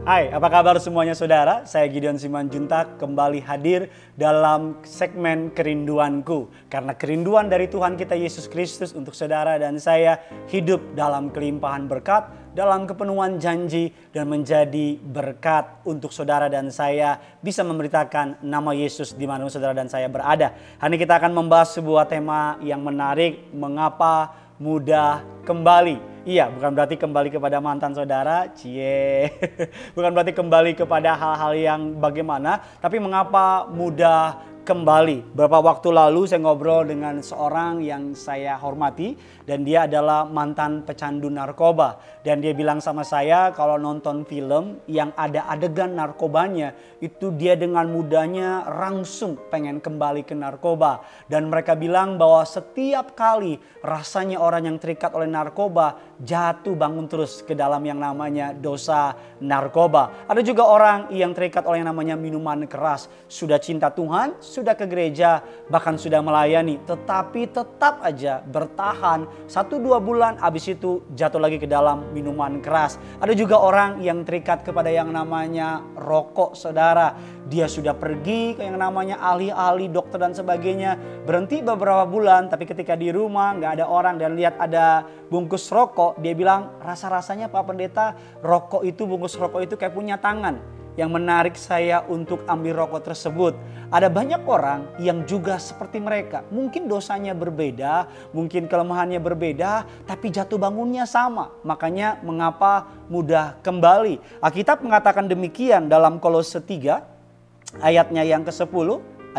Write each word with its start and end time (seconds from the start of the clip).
Hai, 0.00 0.32
apa 0.32 0.48
kabar 0.48 0.80
semuanya 0.80 1.12
saudara? 1.12 1.68
Saya 1.68 1.84
Gideon 1.92 2.16
Simanjuntak 2.16 2.96
kembali 2.96 3.44
hadir 3.44 3.92
dalam 4.16 4.80
segmen 4.80 5.52
kerinduanku. 5.52 6.48
Karena 6.72 6.96
kerinduan 6.96 7.52
dari 7.52 7.68
Tuhan 7.68 8.00
kita 8.00 8.16
Yesus 8.16 8.48
Kristus 8.48 8.96
untuk 8.96 9.12
saudara 9.12 9.60
dan 9.60 9.76
saya 9.76 10.16
hidup 10.48 10.96
dalam 10.96 11.28
kelimpahan 11.28 11.84
berkat, 11.84 12.32
dalam 12.56 12.88
kepenuhan 12.88 13.36
janji 13.36 13.92
dan 14.08 14.32
menjadi 14.32 14.96
berkat 14.96 15.68
untuk 15.84 16.16
saudara 16.16 16.48
dan 16.48 16.72
saya 16.72 17.20
bisa 17.44 17.60
memberitakan 17.60 18.40
nama 18.40 18.72
Yesus 18.72 19.12
di 19.12 19.28
mana 19.28 19.52
saudara 19.52 19.76
dan 19.76 19.92
saya 19.92 20.08
berada. 20.08 20.56
Hari 20.80 20.96
ini 20.96 21.04
kita 21.04 21.20
akan 21.20 21.44
membahas 21.44 21.76
sebuah 21.76 22.08
tema 22.08 22.56
yang 22.64 22.80
menarik, 22.80 23.52
mengapa 23.52 24.32
mudah 24.60 25.24
kembali. 25.48 25.96
Iya, 26.28 26.52
bukan 26.52 26.76
berarti 26.76 27.00
kembali 27.00 27.32
kepada 27.32 27.64
mantan 27.64 27.96
saudara, 27.96 28.44
cie. 28.52 29.32
Bukan 29.96 30.12
berarti 30.12 30.36
kembali 30.36 30.76
kepada 30.76 31.16
hal-hal 31.16 31.56
yang 31.56 31.80
bagaimana, 31.96 32.60
tapi 32.76 33.00
mengapa 33.00 33.64
mudah 33.72 34.36
kembali. 34.62 35.34
Beberapa 35.34 35.58
waktu 35.58 35.90
lalu 35.90 36.30
saya 36.30 36.46
ngobrol 36.46 36.86
dengan 36.86 37.18
seorang 37.18 37.82
yang 37.82 38.14
saya 38.14 38.54
hormati 38.54 39.18
dan 39.42 39.66
dia 39.66 39.90
adalah 39.90 40.22
mantan 40.30 40.86
pecandu 40.86 41.26
narkoba 41.26 41.98
dan 42.22 42.38
dia 42.38 42.54
bilang 42.54 42.78
sama 42.78 43.02
saya 43.02 43.50
kalau 43.50 43.74
nonton 43.74 44.22
film 44.22 44.78
yang 44.86 45.10
ada 45.18 45.50
adegan 45.50 45.98
narkobanya 45.98 46.78
itu 47.02 47.34
dia 47.34 47.58
dengan 47.58 47.90
mudahnya 47.90 48.70
langsung 48.70 49.34
pengen 49.50 49.82
kembali 49.82 50.22
ke 50.22 50.38
narkoba 50.38 51.02
dan 51.26 51.50
mereka 51.50 51.74
bilang 51.74 52.14
bahwa 52.14 52.46
setiap 52.46 53.18
kali 53.18 53.58
rasanya 53.82 54.38
orang 54.38 54.70
yang 54.70 54.78
terikat 54.78 55.10
oleh 55.10 55.26
narkoba 55.26 55.98
jatuh 56.22 56.76
bangun 56.78 57.10
terus 57.10 57.42
ke 57.42 57.56
dalam 57.56 57.82
yang 57.82 57.98
namanya 57.98 58.54
dosa 58.54 59.16
narkoba. 59.42 60.28
Ada 60.28 60.44
juga 60.44 60.68
orang 60.68 61.10
yang 61.10 61.32
terikat 61.32 61.64
oleh 61.64 61.80
yang 61.80 61.96
namanya 61.96 62.14
minuman 62.14 62.68
keras, 62.68 63.08
sudah 63.24 63.56
cinta 63.56 63.88
Tuhan, 63.88 64.36
sudah 64.50 64.74
ke 64.74 64.90
gereja, 64.90 65.38
bahkan 65.70 65.94
sudah 65.94 66.18
melayani, 66.18 66.82
tetapi 66.82 67.46
tetap 67.54 68.02
aja 68.02 68.42
bertahan 68.42 69.30
satu 69.46 69.78
dua 69.78 70.02
bulan, 70.02 70.34
habis 70.42 70.66
itu 70.66 71.06
jatuh 71.14 71.38
lagi 71.38 71.62
ke 71.62 71.70
dalam 71.70 72.10
minuman 72.10 72.58
keras. 72.58 72.98
Ada 73.22 73.38
juga 73.38 73.62
orang 73.62 74.02
yang 74.02 74.26
terikat 74.26 74.66
kepada 74.66 74.90
yang 74.90 75.14
namanya 75.14 75.78
rokok 75.94 76.58
saudara. 76.58 77.14
Dia 77.46 77.70
sudah 77.70 77.94
pergi 77.94 78.58
ke 78.58 78.66
yang 78.66 78.78
namanya 78.78 79.22
ahli-ahli 79.22 79.86
dokter 79.86 80.18
dan 80.18 80.34
sebagainya. 80.34 80.98
Berhenti 81.22 81.62
beberapa 81.62 82.02
bulan 82.10 82.50
tapi 82.50 82.66
ketika 82.66 82.98
di 82.98 83.14
rumah 83.14 83.54
nggak 83.54 83.78
ada 83.78 83.86
orang 83.86 84.18
dan 84.18 84.34
lihat 84.34 84.58
ada 84.58 85.06
bungkus 85.30 85.70
rokok. 85.70 86.18
Dia 86.18 86.34
bilang 86.34 86.82
rasa-rasanya 86.82 87.46
Pak 87.46 87.62
Pendeta 87.70 88.18
rokok 88.42 88.82
itu 88.82 89.06
bungkus 89.06 89.38
rokok 89.38 89.62
itu 89.62 89.78
kayak 89.78 89.94
punya 89.94 90.18
tangan 90.18 90.79
yang 91.00 91.08
menarik 91.08 91.56
saya 91.56 92.04
untuk 92.04 92.44
ambil 92.44 92.84
rokok 92.84 93.08
tersebut. 93.08 93.56
Ada 93.88 94.12
banyak 94.12 94.44
orang 94.44 95.00
yang 95.00 95.24
juga 95.24 95.56
seperti 95.56 95.96
mereka. 95.96 96.44
Mungkin 96.52 96.92
dosanya 96.92 97.32
berbeda, 97.32 98.04
mungkin 98.36 98.68
kelemahannya 98.68 99.16
berbeda, 99.16 99.88
tapi 100.04 100.28
jatuh 100.28 100.60
bangunnya 100.60 101.08
sama. 101.08 101.56
Makanya 101.64 102.20
mengapa 102.20 102.84
mudah 103.08 103.56
kembali. 103.64 104.44
Alkitab 104.44 104.84
mengatakan 104.84 105.24
demikian 105.24 105.88
dalam 105.88 106.20
Kolose 106.20 106.60
3 106.60 107.80
ayatnya 107.80 108.20
yang 108.20 108.44
ke-10. 108.44 108.88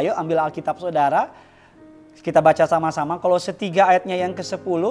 Ayo 0.01 0.17
ambil 0.17 0.41
Alkitab 0.41 0.81
saudara. 0.81 1.29
Kita 2.25 2.41
baca 2.41 2.65
sama-sama. 2.65 3.21
Kolose 3.21 3.53
3 3.53 3.85
ayatnya 3.85 4.17
yang 4.17 4.33
ke-10. 4.33 4.83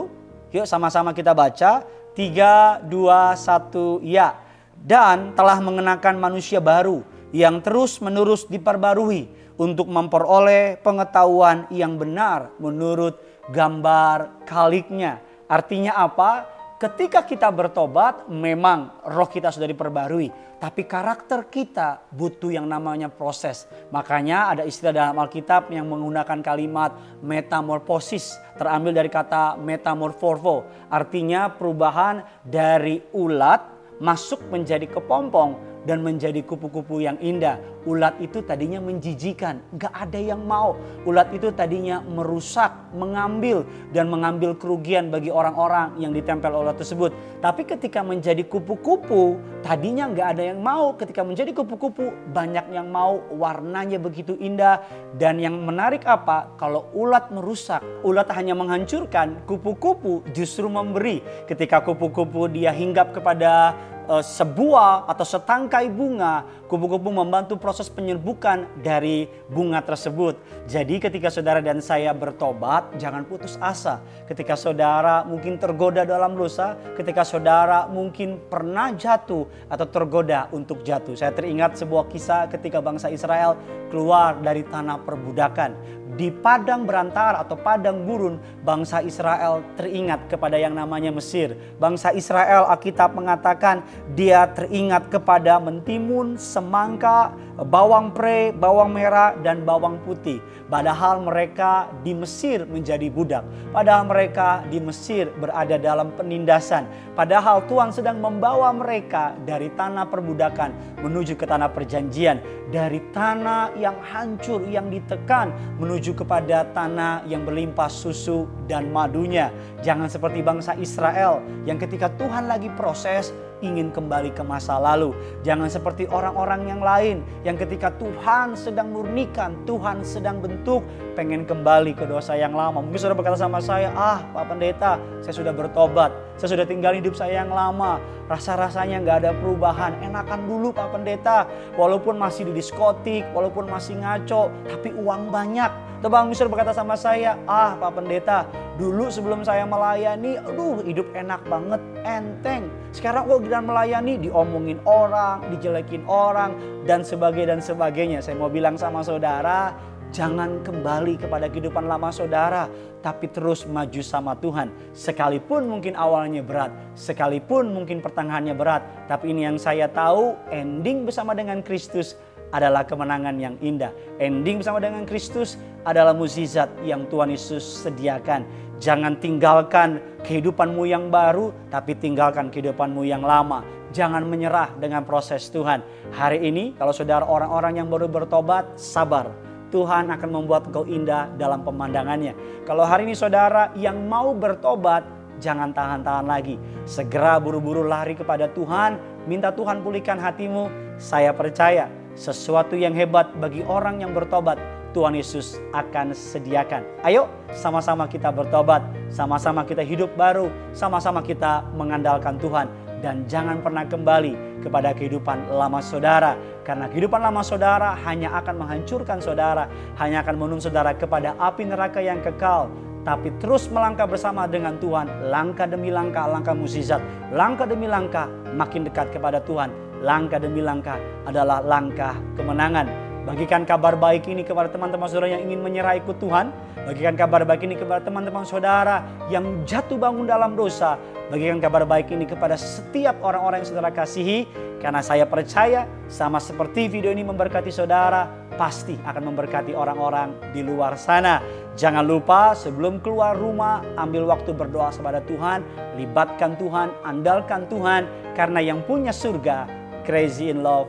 Yuk 0.54 0.66
sama-sama 0.70 1.10
kita 1.10 1.34
baca. 1.34 1.82
3, 2.14 2.86
2, 2.86 3.34
1, 3.34 4.06
ya 4.06 4.49
dan 4.80 5.36
telah 5.36 5.60
mengenakan 5.60 6.16
manusia 6.16 6.58
baru 6.58 7.04
yang 7.30 7.60
terus 7.62 8.00
menerus 8.02 8.48
diperbarui 8.48 9.28
untuk 9.60 9.86
memperoleh 9.92 10.80
pengetahuan 10.80 11.68
yang 11.68 12.00
benar 12.00 12.48
menurut 12.56 13.20
gambar 13.52 14.48
kaliknya. 14.48 15.20
Artinya 15.44 16.00
apa? 16.00 16.48
Ketika 16.80 17.28
kita 17.28 17.52
bertobat 17.52 18.24
memang 18.32 19.04
roh 19.04 19.28
kita 19.28 19.52
sudah 19.52 19.68
diperbarui. 19.68 20.32
Tapi 20.60 20.84
karakter 20.84 21.48
kita 21.48 22.04
butuh 22.12 22.52
yang 22.52 22.68
namanya 22.68 23.08
proses. 23.08 23.64
Makanya 23.88 24.52
ada 24.52 24.62
istilah 24.68 24.92
dalam 24.92 25.16
Alkitab 25.16 25.72
yang 25.72 25.88
menggunakan 25.88 26.40
kalimat 26.44 26.92
metamorfosis. 27.24 28.36
Terambil 28.60 28.92
dari 28.92 29.08
kata 29.08 29.56
metamorforvo. 29.56 30.68
Artinya 30.92 31.48
perubahan 31.48 32.44
dari 32.44 33.00
ulat 33.16 33.79
masuk 34.00 34.40
menjadi 34.48 34.88
kepompong 34.88 35.69
dan 35.88 36.04
menjadi 36.04 36.44
kupu-kupu 36.44 37.00
yang 37.00 37.16
indah. 37.20 37.60
Ulat 37.88 38.20
itu 38.20 38.44
tadinya 38.44 38.76
menjijikan, 38.76 39.64
gak 39.80 39.92
ada 39.96 40.20
yang 40.20 40.44
mau. 40.44 40.76
Ulat 41.08 41.32
itu 41.32 41.48
tadinya 41.56 42.04
merusak, 42.04 42.92
mengambil 42.92 43.64
dan 43.96 44.12
mengambil 44.12 44.52
kerugian 44.52 45.08
bagi 45.08 45.32
orang-orang 45.32 45.96
yang 45.96 46.12
ditempel 46.12 46.52
ulat 46.52 46.76
tersebut. 46.76 47.16
Tapi 47.40 47.64
ketika 47.64 48.04
menjadi 48.04 48.44
kupu-kupu, 48.44 49.40
tadinya 49.64 50.12
gak 50.12 50.36
ada 50.36 50.52
yang 50.52 50.60
mau. 50.60 50.92
Ketika 50.92 51.24
menjadi 51.24 51.56
kupu-kupu, 51.56 52.12
banyak 52.36 52.68
yang 52.68 52.92
mau. 52.92 53.24
Warnanya 53.32 53.96
begitu 53.96 54.36
indah 54.36 54.84
dan 55.16 55.40
yang 55.40 55.56
menarik 55.56 56.04
apa? 56.04 56.52
Kalau 56.60 56.92
ulat 56.92 57.32
merusak, 57.32 57.80
ulat 58.04 58.28
hanya 58.36 58.52
menghancurkan, 58.52 59.40
kupu-kupu 59.48 60.20
justru 60.36 60.68
memberi. 60.68 61.24
Ketika 61.48 61.80
kupu-kupu 61.80 62.44
dia 62.52 62.76
hinggap 62.76 63.16
kepada 63.16 63.72
uh, 64.10 64.24
sebuah 64.24 65.06
atau 65.06 65.22
setangkai 65.22 65.86
bunga, 65.94 66.42
kupu-kupu 66.66 67.14
membantu 67.14 67.54
proses 67.54 67.86
penyerbukan 67.86 68.66
dari 68.82 69.30
bunga 69.46 69.78
tersebut. 69.78 70.34
Jadi 70.66 70.98
ketika 70.98 71.30
saudara 71.30 71.62
dan 71.62 71.78
saya 71.78 72.10
bertobat, 72.10 72.98
jangan 72.98 73.22
putus 73.22 73.54
asa. 73.62 74.02
Ketika 74.26 74.58
saudara 74.58 75.22
mungkin 75.22 75.62
tergoda 75.62 76.02
dalam 76.02 76.34
dosa, 76.34 76.74
ketika 76.98 77.22
saudara 77.22 77.86
mungkin 77.86 78.42
pernah 78.50 78.90
jatuh 78.90 79.46
atau 79.70 79.86
tergoda 79.86 80.50
untuk 80.50 80.82
jatuh. 80.82 81.14
Saya 81.14 81.30
teringat 81.30 81.78
sebuah 81.78 82.10
kisah 82.10 82.50
ketika 82.50 82.82
bangsa 82.82 83.06
Israel 83.14 83.54
keluar 83.94 84.38
dari 84.42 84.66
tanah 84.66 85.02
perbudakan 85.02 85.99
di 86.20 86.28
padang 86.28 86.84
berantara 86.84 87.40
atau 87.40 87.56
padang 87.56 88.04
gurun 88.04 88.36
bangsa 88.60 89.00
Israel 89.00 89.64
teringat 89.80 90.28
kepada 90.28 90.60
yang 90.60 90.76
namanya 90.76 91.08
Mesir. 91.08 91.56
Bangsa 91.80 92.12
Israel 92.12 92.68
Alkitab 92.68 93.16
mengatakan 93.16 93.80
dia 94.12 94.44
teringat 94.52 95.08
kepada 95.08 95.56
mentimun, 95.56 96.36
semangka, 96.36 97.32
bawang 97.56 98.12
pre, 98.12 98.52
bawang 98.52 98.92
merah 98.92 99.32
dan 99.40 99.64
bawang 99.64 99.96
putih. 100.04 100.44
Padahal 100.70 101.18
mereka 101.24 101.90
di 102.06 102.14
Mesir 102.14 102.62
menjadi 102.62 103.10
budak. 103.10 103.42
Padahal 103.74 104.06
mereka 104.06 104.62
di 104.70 104.78
Mesir 104.78 105.26
berada 105.40 105.74
dalam 105.74 106.14
penindasan. 106.14 106.86
Padahal 107.18 107.66
Tuhan 107.66 107.90
sedang 107.90 108.22
membawa 108.22 108.70
mereka 108.70 109.34
dari 109.42 109.66
tanah 109.74 110.06
perbudakan 110.06 111.00
menuju 111.02 111.34
ke 111.34 111.42
tanah 111.42 111.74
perjanjian. 111.74 112.38
Dari 112.70 113.02
tanah 113.10 113.74
yang 113.82 113.98
hancur, 113.98 114.62
yang 114.70 114.94
ditekan 114.94 115.50
menuju 115.82 116.09
kepada 116.12 116.66
tanah 116.70 117.24
yang 117.26 117.42
berlimpah 117.46 117.88
susu 117.88 118.46
dan 118.70 118.94
madunya. 118.94 119.50
Jangan 119.82 120.06
seperti 120.06 120.46
bangsa 120.46 120.78
Israel 120.78 121.42
yang 121.66 121.82
ketika 121.82 122.06
Tuhan 122.14 122.46
lagi 122.46 122.70
proses 122.78 123.34
ingin 123.60 123.92
kembali 123.92 124.32
ke 124.32 124.40
masa 124.46 124.78
lalu. 124.80 125.12
Jangan 125.44 125.68
seperti 125.68 126.08
orang-orang 126.08 126.70
yang 126.70 126.80
lain 126.80 127.16
yang 127.44 127.58
ketika 127.58 127.92
Tuhan 127.98 128.56
sedang 128.56 128.94
murnikan, 128.94 129.52
Tuhan 129.68 130.00
sedang 130.06 130.40
bentuk, 130.40 130.84
pengen 131.18 131.44
kembali 131.44 131.92
ke 131.92 132.08
dosa 132.08 132.38
yang 132.38 132.56
lama. 132.56 132.80
Mungkin 132.80 133.00
sudah 133.00 133.16
berkata 133.16 133.36
sama 133.36 133.60
saya, 133.60 133.92
ah 133.92 134.24
Pak 134.32 134.44
Pendeta, 134.48 134.96
saya 135.20 135.34
sudah 135.36 135.52
bertobat, 135.52 136.14
saya 136.40 136.56
sudah 136.56 136.64
tinggal 136.64 136.96
hidup 136.96 137.12
saya 137.12 137.44
yang 137.44 137.52
lama. 137.52 138.00
Rasa-rasanya 138.30 139.02
nggak 139.04 139.16
ada 139.26 139.32
perubahan, 139.36 139.92
enakan 140.00 140.40
dulu 140.48 140.72
Pak 140.72 140.96
Pendeta. 140.96 141.44
Walaupun 141.76 142.16
masih 142.16 142.48
di 142.48 142.56
diskotik, 142.56 143.28
walaupun 143.36 143.68
masih 143.68 144.00
ngaco, 144.00 144.48
tapi 144.70 144.94
uang 144.96 145.28
banyak 145.28 145.90
Tuh 146.00 146.08
Bang 146.08 146.32
Misur 146.32 146.48
berkata 146.48 146.72
sama 146.72 146.96
saya, 146.96 147.36
ah 147.44 147.76
Pak 147.76 147.92
Pendeta, 147.92 148.48
dulu 148.80 149.12
sebelum 149.12 149.44
saya 149.44 149.68
melayani, 149.68 150.40
aduh 150.40 150.80
hidup 150.84 151.08
enak 151.12 151.44
banget, 151.46 151.80
enteng. 152.02 152.66
Sekarang 152.90 153.28
kok 153.28 153.44
kita 153.44 153.60
melayani, 153.60 154.18
diomongin 154.18 154.80
orang, 154.88 155.44
dijelekin 155.52 156.02
orang, 156.08 156.56
dan 156.88 157.04
sebagainya 157.04 157.58
dan 157.58 157.60
sebagainya. 157.60 158.18
Saya 158.24 158.40
mau 158.40 158.48
bilang 158.48 158.80
sama 158.80 159.04
saudara, 159.04 159.76
jangan 160.10 160.60
kembali 160.66 161.16
kepada 161.18 161.46
kehidupan 161.46 161.86
lama 161.86 162.10
saudara, 162.10 162.66
tapi 163.00 163.30
terus 163.30 163.64
maju 163.64 164.02
sama 164.02 164.34
Tuhan. 164.36 164.68
Sekalipun 164.92 165.70
mungkin 165.70 165.94
awalnya 165.94 166.42
berat, 166.42 166.74
sekalipun 166.98 167.70
mungkin 167.70 168.02
pertengahannya 168.02 168.52
berat, 168.52 168.82
tapi 169.06 169.30
ini 169.32 169.46
yang 169.46 169.56
saya 169.56 169.86
tahu, 169.86 170.34
ending 170.50 171.06
bersama 171.06 171.32
dengan 171.32 171.62
Kristus 171.62 172.18
adalah 172.50 172.86
kemenangan 172.86 173.38
yang 173.38 173.54
indah. 173.62 173.94
Ending 174.18 174.62
bersama 174.62 174.82
dengan 174.82 175.06
Kristus 175.06 175.56
adalah 175.86 176.12
mukjizat 176.14 176.68
yang 176.82 177.06
Tuhan 177.08 177.32
Yesus 177.32 177.62
sediakan. 177.86 178.46
Jangan 178.80 179.20
tinggalkan 179.20 180.00
kehidupanmu 180.24 180.88
yang 180.88 181.12
baru, 181.12 181.52
tapi 181.68 181.92
tinggalkan 181.96 182.48
kehidupanmu 182.48 183.04
yang 183.04 183.20
lama. 183.20 183.60
Jangan 183.92 184.24
menyerah 184.24 184.72
dengan 184.80 185.04
proses 185.04 185.50
Tuhan. 185.52 185.84
Hari 186.14 186.40
ini, 186.40 186.72
kalau 186.78 186.94
saudara 186.94 187.26
orang-orang 187.26 187.82
yang 187.82 187.88
baru 187.90 188.08
bertobat, 188.08 188.78
sabar. 188.80 189.28
Tuhan 189.70 190.10
akan 190.10 190.30
membuat 190.34 190.66
kau 190.74 190.82
indah 190.82 191.30
dalam 191.38 191.62
pemandangannya. 191.62 192.34
Kalau 192.66 192.82
hari 192.82 193.06
ini 193.06 193.14
saudara 193.14 193.70
yang 193.78 194.02
mau 194.10 194.34
bertobat, 194.34 195.06
jangan 195.38 195.70
tahan-tahan 195.70 196.26
lagi. 196.26 196.58
Segera 196.88 197.38
buru-buru 197.38 197.86
lari 197.86 198.18
kepada 198.18 198.50
Tuhan, 198.50 198.98
minta 199.30 199.54
Tuhan 199.54 199.78
pulihkan 199.84 200.18
hatimu. 200.18 200.66
Saya 200.98 201.30
percaya 201.30 201.99
sesuatu 202.14 202.74
yang 202.74 202.94
hebat 202.96 203.30
bagi 203.38 203.62
orang 203.66 204.02
yang 204.02 204.12
bertobat 204.12 204.58
Tuhan 204.90 205.14
Yesus 205.14 205.62
akan 205.70 206.10
sediakan. 206.10 206.82
Ayo 207.06 207.30
sama-sama 207.54 208.10
kita 208.10 208.34
bertobat, 208.34 208.82
sama-sama 209.10 209.62
kita 209.62 209.86
hidup 209.86 210.10
baru, 210.18 210.50
sama-sama 210.74 211.22
kita 211.22 211.62
mengandalkan 211.74 212.36
Tuhan. 212.42 212.66
Dan 213.00 213.24
jangan 213.24 213.64
pernah 213.64 213.88
kembali 213.88 214.60
kepada 214.60 214.92
kehidupan 214.92 215.48
lama 215.48 215.80
saudara. 215.80 216.36
Karena 216.68 216.84
kehidupan 216.84 217.16
lama 217.16 217.40
saudara 217.40 217.96
hanya 218.04 218.28
akan 218.36 218.60
menghancurkan 218.60 219.24
saudara. 219.24 219.64
Hanya 219.96 220.20
akan 220.20 220.36
menuntun 220.36 220.68
saudara 220.68 220.92
kepada 220.92 221.32
api 221.40 221.64
neraka 221.64 222.04
yang 222.04 222.20
kekal. 222.20 222.68
Tapi 223.00 223.32
terus 223.40 223.72
melangkah 223.72 224.04
bersama 224.04 224.44
dengan 224.44 224.76
Tuhan. 224.76 225.32
Langkah 225.32 225.64
demi 225.64 225.88
langkah, 225.88 226.28
langkah 226.28 226.52
musizat. 226.52 227.00
Langkah 227.32 227.64
demi 227.64 227.88
langkah 227.88 228.28
makin 228.52 228.84
dekat 228.84 229.08
kepada 229.16 229.40
Tuhan. 229.40 229.72
Langkah 230.00 230.40
demi 230.40 230.64
langkah 230.64 230.96
adalah 231.28 231.60
langkah 231.60 232.16
kemenangan 232.34 233.10
Bagikan 233.20 233.68
kabar 233.68 234.00
baik 234.00 234.32
ini 234.32 234.40
kepada 234.40 234.72
teman-teman 234.72 235.04
saudara 235.04 235.36
yang 235.36 235.44
ingin 235.44 235.60
menyerah 235.60 236.00
ikut 236.00 236.16
Tuhan. 236.16 236.48
Bagikan 236.88 237.14
kabar 237.20 237.44
baik 237.44 237.68
ini 237.68 237.76
kepada 237.76 238.00
teman-teman 238.00 238.48
saudara 238.48 239.04
yang 239.28 239.44
jatuh 239.68 240.00
bangun 240.00 240.24
dalam 240.24 240.56
dosa. 240.56 240.96
Bagikan 241.28 241.60
kabar 241.60 241.84
baik 241.84 242.08
ini 242.16 242.24
kepada 242.24 242.56
setiap 242.56 243.20
orang-orang 243.20 243.60
yang 243.60 243.68
saudara 243.68 243.92
kasihi. 243.92 244.48
Karena 244.80 245.04
saya 245.04 245.28
percaya 245.28 245.84
sama 246.08 246.40
seperti 246.40 246.88
video 246.88 247.12
ini 247.12 247.20
memberkati 247.20 247.68
saudara, 247.68 248.24
pasti 248.56 248.96
akan 248.96 249.28
memberkati 249.28 249.76
orang-orang 249.76 250.56
di 250.56 250.64
luar 250.64 250.96
sana. 250.96 251.44
Jangan 251.76 252.00
lupa 252.00 252.56
sebelum 252.56 253.04
keluar 253.04 253.36
rumah, 253.36 253.84
ambil 254.00 254.24
waktu 254.24 254.56
berdoa 254.56 254.88
kepada 254.88 255.20
Tuhan, 255.28 255.60
libatkan 256.00 256.56
Tuhan, 256.56 256.88
andalkan 257.04 257.68
Tuhan. 257.68 258.32
Karena 258.32 258.64
yang 258.64 258.80
punya 258.88 259.12
surga, 259.12 259.79
crazy 260.10 260.50
in 260.50 260.64
love 260.64 260.88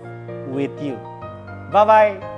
with 0.49 0.73
you. 0.81 0.97
Bye 1.71 1.85
bye. 1.85 2.30